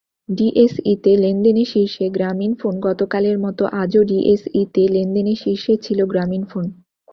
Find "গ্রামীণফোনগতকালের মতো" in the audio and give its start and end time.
2.09-3.63